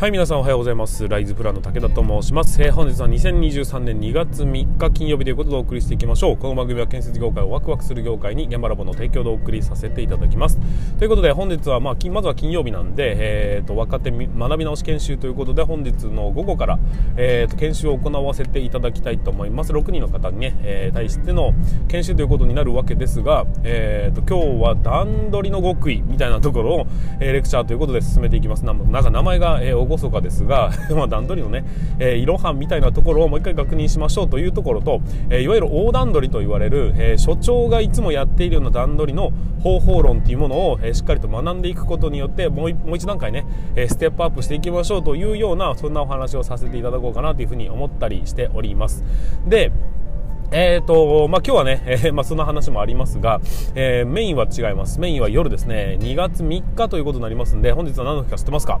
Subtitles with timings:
[0.00, 1.06] はい皆さんおはようございます。
[1.06, 6.36] ライズプランの武田と申します、えー、本日は2023年2月3日金曜日ということでお送りしていきましょう。
[6.38, 10.58] この番組は建設業界をワクワクする業界に現場ラボの提供でお送りさせていただきます。
[10.98, 16.78] ということで本日は、まあ、まずは金曜日なんで、えーと、若手学び直し研修ということで本日の午後から、
[17.18, 19.72] えーと、研修を行わせていただきたいと思います。
[19.74, 21.52] 6人の方にね、えー、対しての
[21.88, 26.86] 研修ということになるわけですが、えーと、今日は段取りの極意みたいなところを、
[27.20, 28.64] えー、レクチャーということで進めていきます。
[28.64, 31.64] なんか名前が、えー厳かですが、 ま、段取りのね、
[31.98, 39.32] えー、色班みたいなところをもう一回確認しましょうというところと、えー、いわゆる大段取りと言われる、えー、所長がいつもやっているような段取りの
[39.62, 43.44] 方法論というものを、え、しっかりと学んでいくことによってもうもう一段階ね、
[43.76, 49.04] え、ステップアップしていきましょうというようなそんなお話をさせていただこうかなというふうに思ったりしております。
[49.46, 49.70] で
[50.52, 53.40] えーとまあ、今日はね、えー、まあ、そんな話もありますが、
[53.76, 54.98] えー、メインは違います。
[54.98, 58.80] メインは夜ですね、2月3日ということになりますんで、本日は何の日か知ってますか？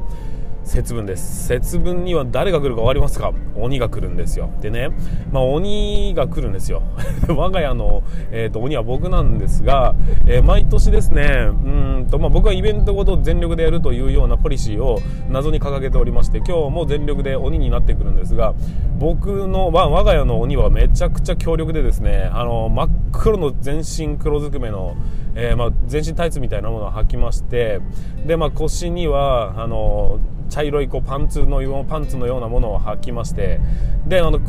[0.70, 1.48] 節分です。
[1.48, 3.32] 節分には誰が来るか分かりますか？
[3.56, 4.50] 鬼が来るんですよ。
[4.60, 4.90] でね、
[5.32, 6.82] まあ、鬼が来るんですよ。
[7.28, 9.96] 我が家の、えーと、鬼は僕なんですが、
[10.28, 11.54] えー、毎年ですねう
[12.02, 18.54] んと、まあ、僕はイベントごと全力でやるというようなポリシーを謎に掲げておりまして今日も全力で鬼になってくるんですが
[18.98, 24.94] 僕の、まあ、我が家の鬼はめちゃくちゃ強力でですねあの真っ黒の全身黒ずくめの、
[25.34, 27.80] えー、まあ、全身タイツみたいなものを履きまして
[28.24, 33.60] で、まあ、腰にはあの茶色いこうパンツのようパンツのようなものを履きまして
[34.06, 34.40] であの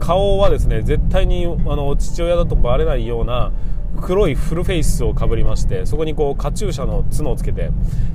[0.00, 3.52] 顔はですね絶対にあの父親だとバレないような
[4.00, 7.70] 黒いフルフェイスをかぶりましてそこにこうカチューシャの角をつけて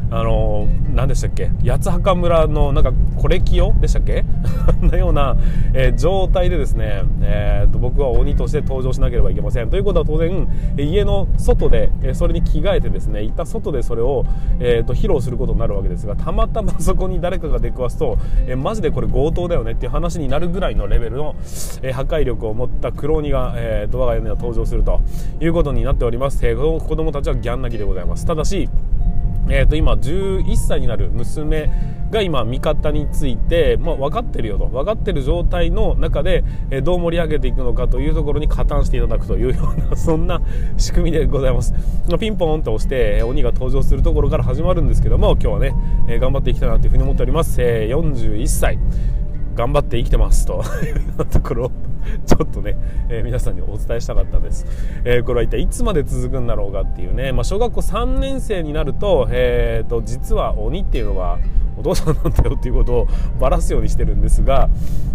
[0.09, 0.67] あの
[1.15, 1.49] でしたっけ？
[1.65, 4.25] 八幡村のなんかコレキオでしたっけ？
[4.85, 5.37] のような、
[5.73, 9.69] えー、状態でですね、えーと、僕は鬼として登場しなければいけません。
[9.69, 14.25] ということは当然家の外で、えそれに着替えてですね一旦外でそれを、
[14.59, 21.35] えーと、披露することになるわけですがたまたまそこに誰かが出くわすと、え、マジでこれ強盗だよねっていう話になるぐらいのレベルの、
[21.81, 25.01] え破壊力を持った黒鬼が、えーと、我が家には登場すると
[25.39, 28.25] いうことになっております、えー、子供たちはギャン泣きでございます。
[28.25, 28.69] ただし
[29.49, 31.69] えー、と今11歳になる娘
[32.11, 34.65] が今味方について、まあ、分かってるよと。
[34.67, 40.41] 分かってる状態の中で、え、どう盛り上げていくのかというところに加担していただくというような そんな
[40.77, 41.73] 仕組みでございます。
[42.19, 45.75] ピンポーンと押して鬼が登場するところから始まるんですけども今日はね、
[46.07, 48.77] え、頑張っていきたいなというふうに思っております、え、41歳。
[49.55, 50.61] 頑張って生きてますと。
[50.83, 51.71] い うところを
[52.25, 52.77] ちょっとね、
[53.09, 54.65] えー、皆さんにお伝えしたかったです、
[55.03, 61.39] えー、これは一体いつまで続くんだろうかっていうね、まあ、小学校3年生になると,、えーと、実は鬼っていうのが
[61.77, 63.07] お父さんなんだよっていうことを
[63.39, 64.69] ばらすようにしてるんですが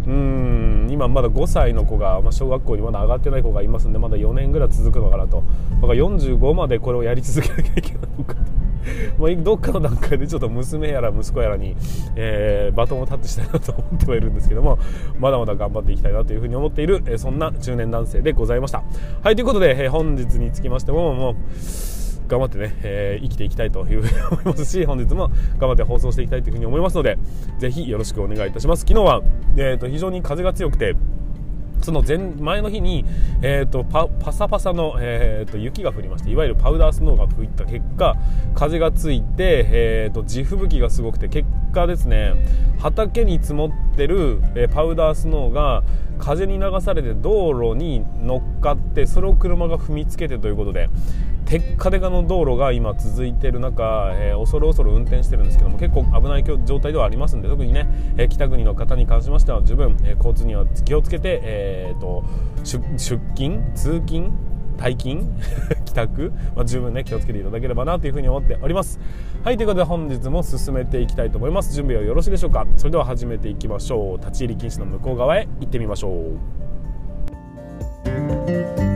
[0.06, 5.42] うん今まだ5歳の子が、まあ、小学校にまだ上がってない子がいますんでまだ4年ぐらい続くのかなと。
[5.80, 8.59] だから45までこれをやり続けなきゃいけないのかと。
[9.18, 11.76] まあ、どっかの段階でちょっと娘やら息子やらに、
[12.16, 14.78] えー、バトンをタッチしたいなと思ってはいるんですけども
[15.18, 18.82] まだまだ頑張っていきたいなというふうに思っている、え、そんな中年男性でございました。
[19.22, 21.36] はいということで、え、本日につきましてももう
[22.30, 27.18] 頑張ってね、えー、生きていきたいというふうに思いますし 本日も頑張って放送していきたいというふうに思いますので
[27.58, 28.84] ぜひよろしくお願いいたします。
[28.86, 29.22] 昨日は、
[29.56, 30.94] えーと非常に風が強くて
[31.82, 33.04] その前前の日に、
[33.42, 38.16] えーと、パパサパサの、えーと、雪が降りましていわゆるパウダースノーが吹いた結果
[38.54, 42.34] 風がついて、えーと、地吹雪がすごくて結果ですね
[42.78, 45.82] 畑に積もってる、えー、パウダースノーが
[46.20, 50.88] 風に流されて道路に乗っかってそれを車が踏みつけてということで
[51.46, 62.24] テッカテカの道路が今続いている中、えー、恐る恐る運転してるんですけども結構危ない状態ではありますんで特にね、えー、北国の方に関しましては十分、えー、交通には気をつけて、えーと、
[62.62, 62.78] 出
[63.34, 64.30] 勤通勤
[64.80, 65.26] 退勤
[65.84, 68.98] 帰宅、まあ、十分ね気をつけていただければなというふうに思っております。
[69.44, 71.74] はいということで本日も進めていきたいと思います。
[71.74, 72.66] 準備はよろしいでしょうか？
[72.76, 74.18] それでは始めていきましょう。
[74.18, 76.08] 立ち入り禁止の向こう側へ行ってみましょ
[78.86, 78.89] う。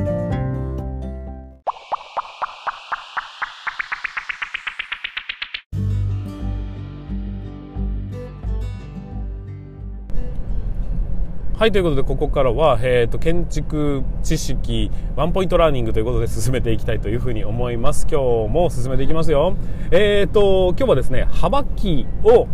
[11.56, 18.08] はい、ということで、ここからは、えっ、ー、と、建築知識ワンポイントラーニングということで進めていきたいというふうに思います。
[18.10, 19.54] 今日も進めていきますよ。
[19.92, 22.48] えっ、ー、と、今日はですね、幅木を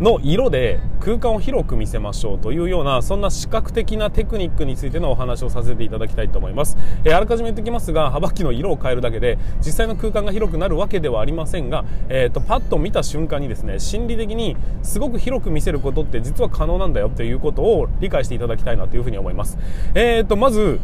[0.00, 19.58] の色で空間を広く見せましょうというようなそんな視覚的なテクニックについてのお話をさせていただきたいと思います、えー、あらかじめ言っておきますが幅木の色を変えるだけで実際の空間が広くなるわけではありませんが、えーと、パッと見た瞬間にですね心理的にすごく広く見せることって実は可能なんだよということを理解していただきたいなというふうに思います、
[19.94, 20.80] えーと、まず、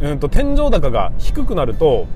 [0.00, 2.06] うんと天井高が低くなると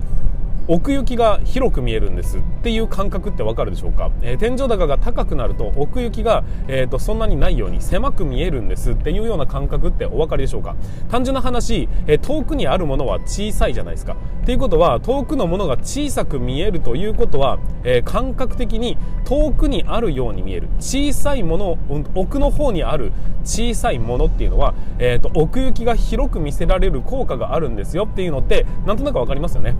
[0.69, 10.75] 奥行きが広く見えるんですっていう感覚ってわかるでしょうか、えー、天井高が高くなると奥行きが、えーと、そんなにないように狭く見えるんですっていうような感覚ってお分かりでしょうか？
[11.09, 14.17] 単純な話、えー、遠くにあるものは小さいじゃないですか。
[14.43, 20.69] っていうことは遠くのものが小さく見えるということは、えー、感覚的に遠くにあるように見える。
[20.81, 21.79] 小さいもの
[22.17, 23.13] 奥の方にある
[23.45, 29.77] 小さいものっていうのは、えーと奥行きが広く見せられる効果があるんですよっていうのってなんとなく分かりますよね？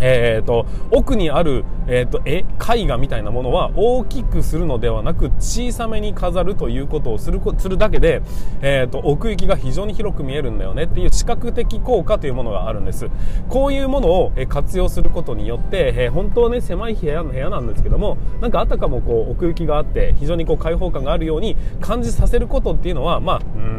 [0.00, 2.44] えーと、奥にある、えーと、絵
[2.76, 8.22] 絵画みたいなものは大きくするのではなく小さめに飾るということをするするだけで、
[8.60, 13.08] えーと、奥行きが非常に広く見えるんだよねっていう視覚的効果というものがあるんです。
[13.48, 23.78] こういうものを活用することによって、えー、本当はね狭い部屋の部屋なんですけどもなんかあたかもこう奥行きがあって非常にこう開放感があるように感じさせることっていうのはまあうん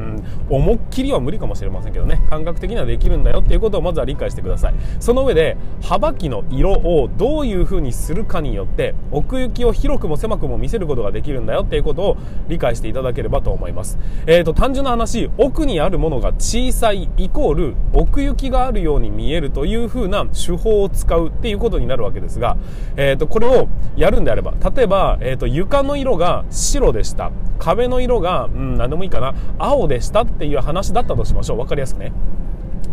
[0.50, 2.22] 思いっきりは無理かもしれませんけどね。
[2.30, 4.74] 感覚的にはできるんだよっていうことをまずは理解してください。
[5.00, 12.18] その上で幅きの色をどういう風にするかによって奥行きを広くも狭くも見せることができるんだよっていうことを
[12.48, 13.98] 理解していただければと思います。
[14.26, 22.58] えーと、単純な話奥にあるものが小さいイコール奥行きがあるように見えるという風な手法を使うっていうことになるわけですが、
[22.96, 32.14] えーと、これをやるんであれば例えば、えーと、と床の色が白でした壁の色が、うん、何でもいいかな青でしたっていう話だったとしましょう分かりやすくね。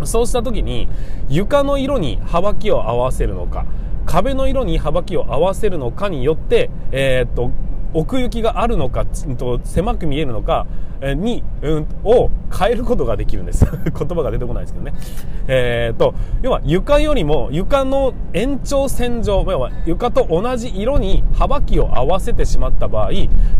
[0.05, 0.89] そうした時に
[1.29, 3.67] 床の色に幅木を合わせるのか
[4.05, 7.51] 壁の色に幅木を合わせるのかによって、えー、っと
[7.93, 9.07] 奥行きがあるのか
[9.65, 10.67] 狭く見えるのか
[11.03, 13.67] に、うん、を変えることができるんです。
[13.85, 14.95] 言葉が出てこないですけどね。
[15.49, 23.11] えー、っと要は床よりも床の延長線上要は床と同じ色に幅木を合わせてしまった場合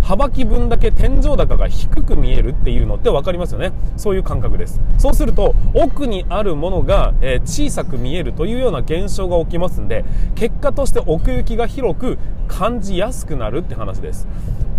[0.03, 3.73] 幅木分だけ天井高が低く見えるっていうのって分かりますよね。
[3.97, 4.81] そういう感覚です。
[4.99, 10.05] そうすると奥にあるものが、え、小さく見えるというような現象が起きますんで
[10.35, 12.19] 結果として奥行きが広く
[12.49, 14.27] 感じやすくなるって話です。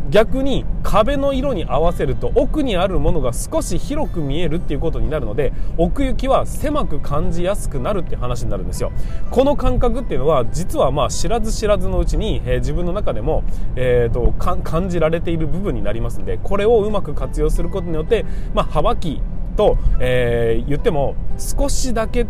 [0.09, 8.91] 逆に壁の色に合わせると奥にあるものが少し広く見えるっていうことになるので奥行きは狭く感じやすくなるって話になるんですよ。
[9.31, 13.43] この感覚っていうのは実はまあ知らず知らずのうちに、えー、自分の中でも、
[13.75, 14.33] えーと、
[14.63, 19.21] 感じられている部分になりますんでこれをうまく活用することによって、まあ、幅木
[19.55, 22.25] と、えー、言っても少しだけ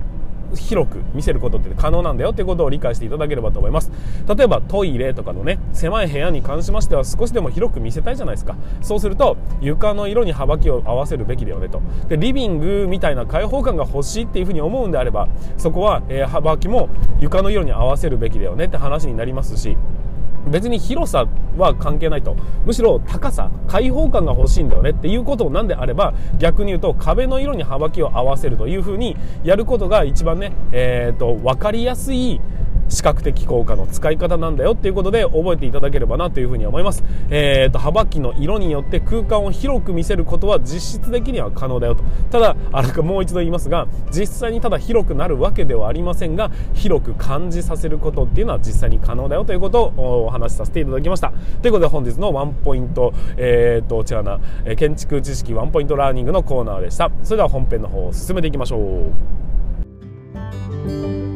[0.55, 3.91] 広く見せることって可能なんだよってことを理解していただければと思います。
[4.27, 8.55] 例えばトイレとかのね狭い部屋に関しましては少しでも広く見せたいじゃないですか。
[8.81, 11.81] そうすると床の色に幅きを合わせるべきだよねと。
[12.07, 15.27] でリビングみたいな開放感が欲しいっていうふうに思うんであれば
[15.57, 16.89] そこは、えー、幅木も
[17.19, 19.77] 床の色に合わせるべきだよねって話になりますし
[20.47, 21.27] 別に広さ
[21.57, 22.35] は関係ないと。
[22.65, 32.41] むしろ高さ開放感が欲しいんだよねっていうことなんであれば逆に言うと壁の色に幅木を合わせるというふうにやることが一番ね、えー、と分かりやすい
[32.89, 37.03] 視覚的効果の使い方なんだよっていうことで覚えていただければなというふうに思います。
[37.29, 42.03] えーと、幅木の色によって空間を広く見せることは実質的には可能だよと。
[42.31, 51.33] ただ、あらかもう一度言いますが、実際にただ広くなるわけではありませんが、広く感じさせることっていうのは実際に可能だよということをお話しさせていただきました。
[51.61, 54.39] ということで本日のワンポイント、えーと、違うな、
[54.75, 57.11] 建築知識ワンポイントラーニングのコーナーでした。
[57.23, 58.77] それでは本編の方を進めていきましょ
[60.87, 61.26] う。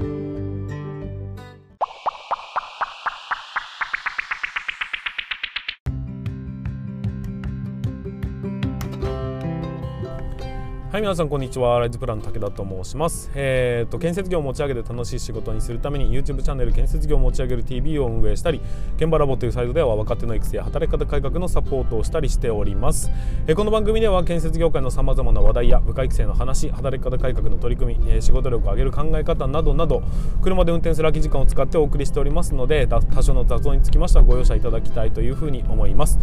[11.02, 11.80] はい皆さんこんにちは。
[11.80, 13.32] ライズプランの武田と申します。
[13.34, 18.62] えー、と建設業を持ち上げて楽しい仕事にするために YouTube チャンネル建設業を持ち上げる TV を運営したり
[18.98, 23.10] 現場ラボというサイトでは若手の育成や働き方改革のサポートをしたりしております、
[23.48, 30.04] えー、この番組では建設業界のさまざまな話題や部下育成の話働き方改革の取り組み、えー、仕事力を上げる考え方などなど
[30.44, 36.20] 車で運転する空き時間を使ってお送りしておりますので多少の雑音につきましてはご容赦いただきたいというふうに思います。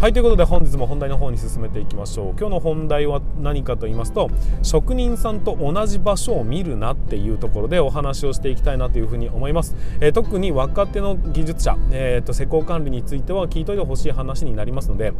[0.00, 2.34] はいということで本日も本題の方に進めていきましょう。
[2.38, 4.30] 今日の本題は何かと言いますますと
[4.62, 15.12] 職人さんと同じ場所を見るなっていうところでお話をしていきたいなというふうに思います、えー、特に若手の技術者、えーと、施工管理については聞いといてほしい話になりますので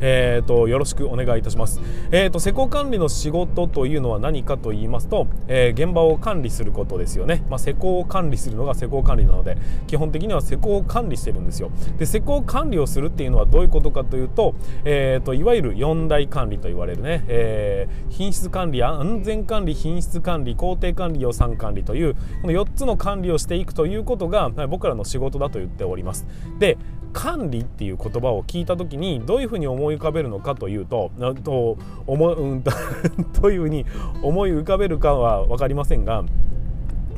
[0.00, 1.80] えーと、よろしくお願いいたします、
[2.10, 9.56] えーと、施工管理の仕事というのは何かと言いますと、えー、現場を管理することですよね、まあ、施工を管理するのが施工管理なので
[9.86, 11.70] 基本的には施工を管理してるんですよ。
[11.98, 14.54] で施工管理をするっていうのはどういうことかというと,、
[14.84, 26.26] えーと、いわゆる4大管理と言われるね、えー、品質管理安全管理品質管理工程管理予算管理というこの4つの管理をしていくということが僕らの仕事だと言っております。
[26.58, 26.78] で
[27.16, 31.10] 管理っていう言葉を聞いた時にどういうふうに思い浮かべるのかというと
[31.42, 32.62] と思う、ん、
[33.40, 33.86] どういうふうに
[34.22, 36.24] 思い浮かべるかは分かりませんが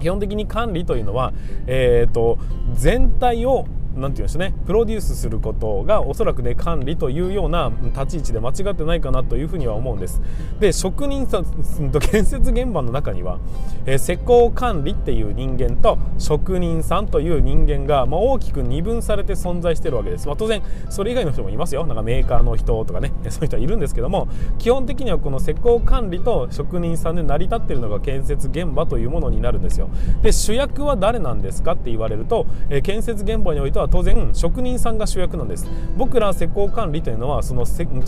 [0.00, 1.32] 基本的に管理というのは、
[1.66, 2.38] えーと
[2.74, 3.66] 全体を
[3.98, 10.20] なんていうんでしょうねプロデュースすることがおそらくね管理というような立ち位置で間違ってないかなというふうには思うんです。
[10.60, 13.38] で職人さんと建設現場の中には、
[13.86, 21.86] えー、施工管理っていう人間と職人さんという人間が、まあ、大きく二分されて存在してるわけです、まあ、当然それ以外の人もいますよ。
[21.86, 24.28] なんかメーカーの人とかねそういう人はいるんですけども
[24.58, 29.88] 基本的にはこの施工管理と職人さんで成り立ってるのが建設現場というものになるんですよ。
[30.22, 35.66] で主役は誰なんですかって言われると、えー、建設現場においては当然職人さんが主役なんです。
[35.97, 37.64] 僕ら施工管理というのはその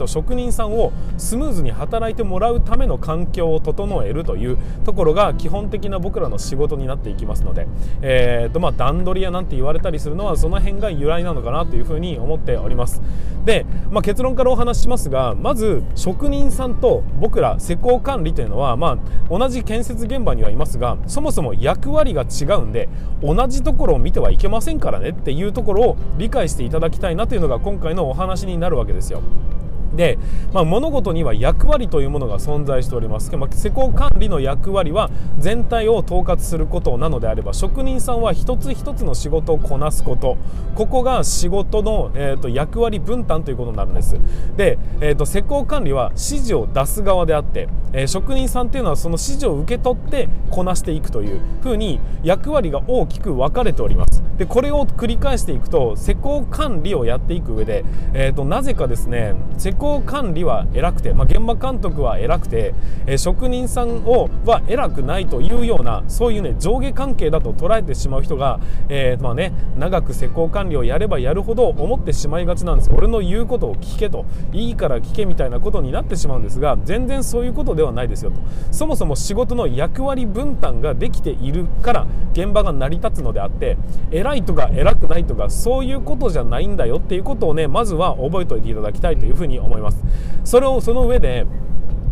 [0.06, 7.66] 職人さんをスムーズに働いてもらうための環境を整えるというところが基本的な僕らの仕事になっていきますので、
[8.02, 13.02] えーとまあ、段取り屋なんて言われたりするのはその辺が由来なのかなというふうに思っております。
[13.44, 22.88] で、まあ、結論からお話ししますがまず職人さんと僕ら施工管理というのは、まあ、同じ建設現場にはいますがそもそも役割が違うんで
[23.22, 29.22] 同じところを見てはいけませんからねっていうところころを理解していただきたいなというのが今回のお話になるわけですよ。
[29.94, 30.18] で、
[30.52, 40.36] まあ、物事には役割というものが存在しております、まあ、施工管理の役割は全体を統括することなのであれば職人さんは一つ一つの仕事をこなすこと。
[40.74, 44.16] ここが仕事の、えーと、役割分担ということになるんです。
[44.56, 54.22] で、えーと、施工管理は指示を出す側であって、えー、職人さんっていうのはその指示を受け取ってこなしていくというふうに役割が大きく分かれております。
[54.38, 62.74] でこれを繰り返していくと施工管理をやっていく上で、えーとなぜかですね施工管理は偉くて、まあ、現場監督は偉くて、
[63.06, 68.60] えー、職人さんをは偉くないというようなそういうね上下関係だと捉えてしまう人が、
[68.90, 72.90] えー、まあね、長く施工管理をやればやるほど思ってしまいがちなんです。
[72.92, 78.40] 俺の言うことを聞けといいから聞けみたいなことになってしまうんですが全然そういうことではないですよと。
[78.70, 83.78] そもそも仕事の役割分担ができているから現場が成り立つのであって
[84.10, 89.69] 偉いとか偉くないとかそういうことじゃないんだよっていうことをねまずは覚えておいていただきたいというふうに思います。
[89.70, 89.98] 思います。
[90.44, 91.46] それをその上で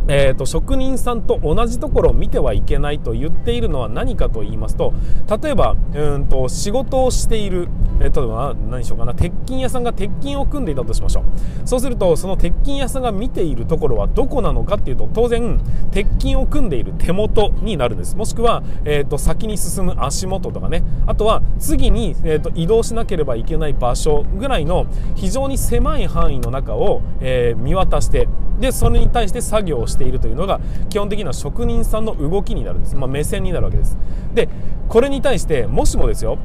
[0.08, 4.94] えーと、職人さんと同じところを見てはいけないと言っているのは何かと言いますと
[5.42, 7.68] 例えばうんと仕事をしている、
[8.00, 11.24] えー、例えば何しようかな鉄筋屋さんが鉄筋を組んでいたとしましょう。
[11.68, 15.60] そうするとその鉄筋屋さんが見ているところはどこなのかっていうと当然
[15.90, 18.16] 鉄筋を組んでいる手元になるんです。
[18.16, 20.82] もしくは、えーと、先に進む足元とかね。
[21.06, 28.28] あとは次に、えーと、移動しなければいけない場所ぐらいの非常に狭い範囲の中を、えー、見渡して
[28.60, 33.98] でそれに対して作業をしてているというのが基本的な職人さんの動きになるんです、まあ、目線になるわけです。
[34.32, 34.48] で
[34.88, 36.38] これに対してもしもですよ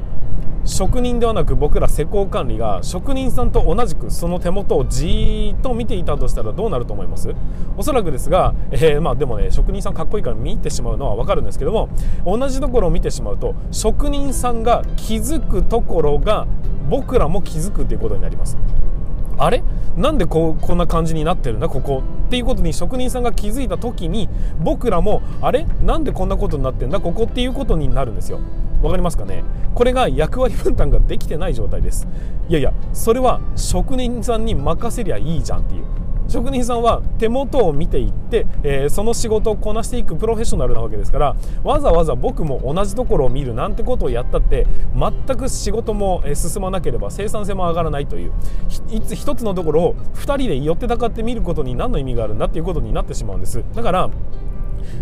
[0.66, 7.34] 職人ではなく僕ら施工管理が職人さんと同じくその手元をじーっと見ていたとしたらどうなると思います？
[7.76, 11.90] おそらくですが、えー、まあでもね職人さんかっこいいから見入ってしまうのは分かるんですけども
[12.24, 16.46] 同じところを見てしまうと職人さんが気づくところが
[16.88, 18.56] 僕らも気づくということになります。
[19.38, 19.62] あれ？
[19.96, 21.68] なんでここんな感じになってるんだ？
[21.68, 24.28] ここっていうことに職人さんが気づいた時に
[24.60, 25.66] 僕らもあれ？
[25.82, 27.00] なんでこんなことになってんだ？
[27.00, 28.40] ここっていうことになるんですよ。
[28.82, 29.44] わかりますかね？
[29.74, 32.06] これが役割分担ができてない状態です。
[32.48, 35.84] いやいやそれは職人さんに任せりゃいいじゃんっていう。
[36.28, 44.66] 職人さんは手元を見ていって、えー、その仕事をこなしていくプロフェッショナルなわけですからわざわざ僕も同じところを見るなんてことをやったって
[44.96, 48.32] 全く仕事も進まなければ生産性も上がらないという
[49.14, 53.64] 一つのところを2人で寄ってたかって見ることに何の意味があるんだっていうことになってしまうんです。
[53.74, 54.10] だから、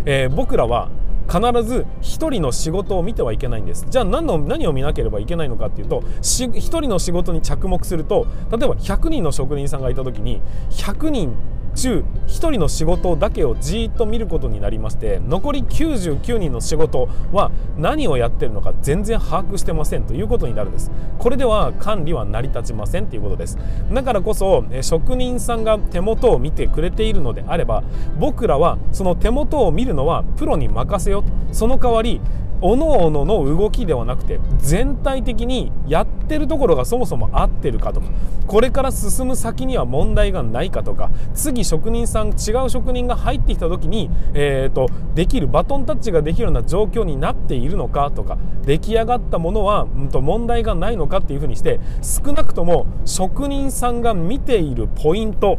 [0.05, 0.91] えー、僕らは
[1.32, 3.86] 必ず1人の仕事を見てはいけないんです。
[3.88, 11.34] じゃあ何の何を見なければいけないのかっていうと1人の仕事に着目すると例えば100人の職人さんがいた時に100人
[11.75, 20.91] 中1人の仕事だけをじーっと見ることになりまして残り99人の仕事は何をやってるのか全然把握してませんということになるんです。
[21.19, 23.59] これでは管理は成り立ちませんということです。
[23.93, 27.83] だからこそ職人さんが手元を見てくれているのであれば
[28.19, 31.29] 僕らはその手元を見るのはプロに任せよと。
[31.52, 32.21] その代わり
[32.62, 38.07] 各々の動きではなくて全体的にやってるところがそもそも合ってるかとか
[38.47, 55.59] これから進む先には問題がないかとか次職人さん違う職人が入ってきた時に、えーと、できるバトンタッチができるような状況になっているのかとか出来上がったものは、うん、と問題がないのかっていうふうにして少なくとも職人さんが見ているポイント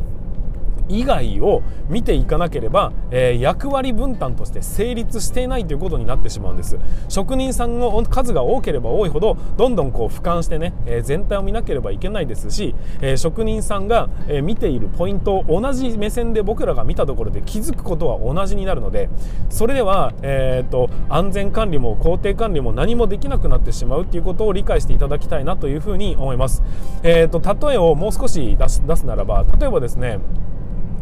[0.89, 6.77] 以外を見ていかなければ、えー、役割分担として成立していないということになってしまうんです
[7.09, 19.09] 職人さんの数が多ければ多いほどどんどんこう俯瞰してね、えー、全体を見なければいけないですし、えー、職人さんが、え見ているポイントを同じ目線で僕らが見たところで気づくことは同じになるので
[19.49, 26.63] それでは、えーと、安全管理も工程管理も何もできなくなってしまうっていうことを理解していただきたいなというふうに思います。
[27.03, 30.19] えーと、と例えをもう少し出す出すならば例えばですね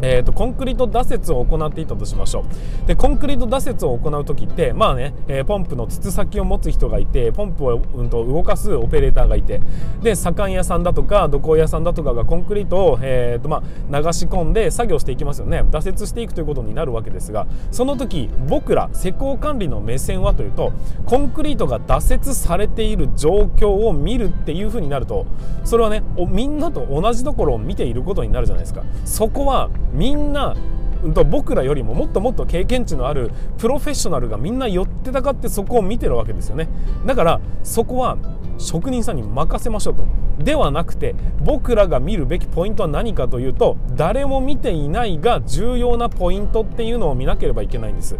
[0.02, 2.44] えーと、コンクリート打設を行っていたとしましょ
[2.84, 2.86] う。
[2.86, 9.60] でコンクリート打設を行う時ってまあね、えー、ポンプの筒先を持つ人がいてポンプを、うん、と動かすオペレーターがいて
[10.02, 15.62] で左官屋さんだとか土工屋さんだとかがコンクリートを、えーとまあ、流し込んで作業していきますよね。
[15.70, 20.72] 打設していくということになるわけですがその時僕ら施工管理の目線はというと
[21.06, 25.26] コンクリートが打設されている状況を見るっていうふうになると
[25.64, 28.82] それはねみんなと同じところを見ていることになるじゃないですか。
[29.04, 30.56] そこはみんな
[31.02, 36.68] 僕らよりももっともっと経験値のあるプロフェッショナルがみんな寄ってたかってそこを見てるわけですよね。
[37.06, 38.16] だからそこは
[38.58, 40.04] 職人さんに任せましょうと。
[40.38, 48.16] ではなくて僕らが見るべきポイントは何かというと誰も見ていないが重要なポイントっていうのを見なければいけないんです、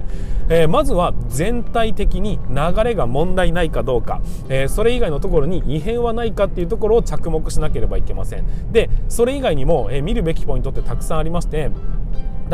[0.48, 8.72] えー、まずは全体的に流れが問題ないかどうか、えー、それ以外のところに異変はないかっていうところを着目しなければいけません。
[8.72, 11.70] でそれ以外にも、えー、見るべきポイントってたくさんありまして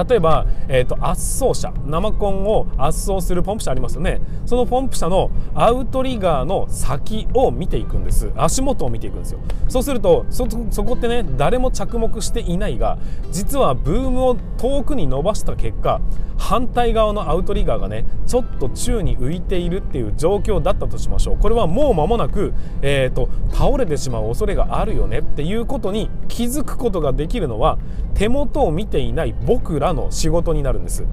[0.08, 4.20] 例えば、えーと、圧送車生コンを圧送するポンプ車ありますよね。
[4.46, 8.30] そのポンプ車のアウトリガーの先を見ていくんです。
[8.36, 9.40] 足元を見ていくんですよ。
[9.68, 10.46] そうするとそ
[10.84, 12.98] こってね誰も着目していないが
[13.30, 16.00] 実はブームを遠くに伸ばした結果
[16.38, 21.38] 反対側のアウトリガーがねちょっと宙に浮いているっていう状況だったとしましょう。
[21.38, 27.76] これはもう間もなく、えーと倒れてしまう恐れがあるよねっていうことに気づくことができるのは
[28.14, 31.04] 手元を見ていない僕らの仕事になるんです。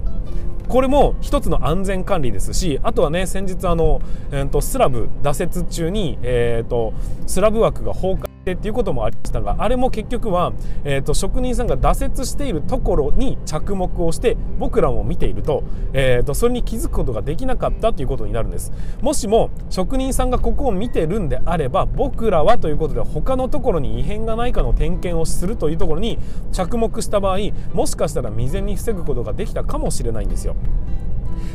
[0.68, 4.00] これも一つの安全管理ですしあとはね先日あの、
[4.32, 6.92] えーと、スラブ打設中に、えーと
[7.26, 10.52] スラブ枠が崩壊っていうこともありましたがあれも結局は、
[10.84, 18.72] えーと、職人さんが挫折しているところに着目をして僕らも見ていると,、えーと、それに気づくことができなかったということになるんです。
[19.00, 26.18] もしも職人さんがここを見てるんであれば僕らはということで他のところに異変がないかの点検をするというところに
[26.52, 27.38] 着目した場合
[27.72, 30.54] もしかしたら未然に防ぐことができたかもしれないんですよ。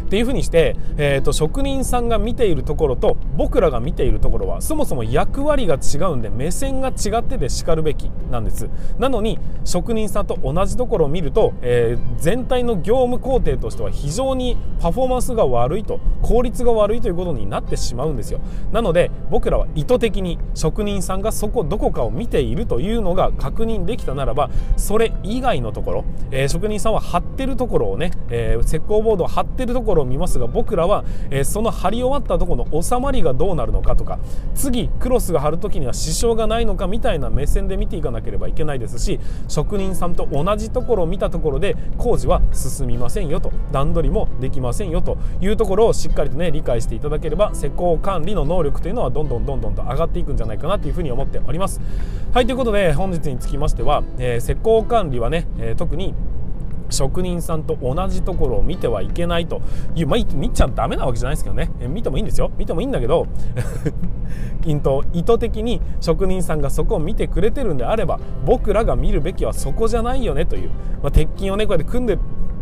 [0.06, 8.70] っていうふうにして、えーと、職人さんが見ているところと僕らが見ているところはそもそも役割が違うんで目線が違っててしかるべきなんです。
[8.98, 18.42] なのに職人さんと同じところを見ると、えー、全体の業務工程としては非常にパフォーマンスが悪いと効率が悪いということになってしまうんですよ。
[18.72, 34.20] なので僕らは意図的に職人さんがそこどこかを見ているというのが確認できたならばそれ以外のところ、えー、職人さんは貼ってるところをね、えー、石膏ボードを貼ってるところを見ますが僕らは、えー、その貼り終わったところの収まりがどうなるのかとか
[34.56, 51.82] 次クロスが貼る時には支障がないのかみたいな目線で見ていかなければいけないですし職人さんと同じところを見たところで工事は進みませんよと段取りもできませんよというところをしっかりとね理解していただければ施工管理の能力というのはどんどんどんどんと上がっていくんじゃないかなというふうに思っております。
[52.34, 56.14] はいということで本日につきましては、えー、施工管理はね、えー、特に
[56.92, 59.62] 職人さんと同じところを見てはいけないと
[59.96, 62.52] いう、まあ、見ちゃダメなわけじゃないですけどね、え見てもいいんですよ。
[62.58, 63.28] 見てもいいんだけど
[64.64, 70.70] 意図的に職人さんがそこを見てくれてるんであれば僕らが見るべきはそこじゃないよねという、
[71.02, 72.18] まあ、鉄筋をねこうやって組んで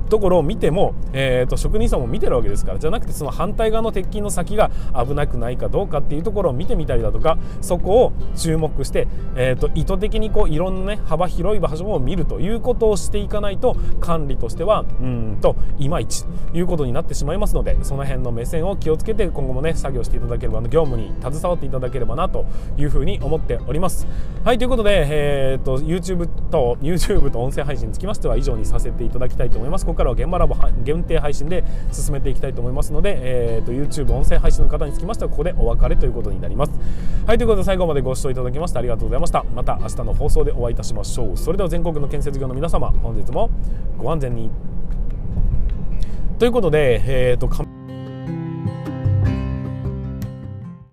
[0.10, 22.46] ところを見ても、えーと、職人さんも見てるわけですからじゃなくてその反対側の鉄筋の先が危なくないかどうかっていうところを見てみたりだとかそこを注目して、えーと、意図的にこういろんな、ね、幅広い場所を見るということをしていかないと管理としてはうんといまいちということになってしまいますのでその辺の目線を気をつけて今後もね作業していただければ業務に携わっていただければなと
[22.78, 24.08] いうふうに思っております。
[24.44, 29.86] はいということで、えーと、と YouTube と YouTube と音声配信につきましては以上にさせていただきたいと思います。
[30.00, 36.72] からは現場ラボ限定配信で進めていきたいと思いますので、えーと、YouTube 音声配信の方につきましてはここでお別れということになります。
[37.28, 39.44] はいということで最後までご視聴いただきましてありがとうございました。
[39.54, 41.38] また明日の放送でお会いいたしましょう。
[41.38, 43.50] それでは全国の建設業の皆様本日も
[43.98, 44.50] ご安全に。
[46.40, 47.50] ということで、えーと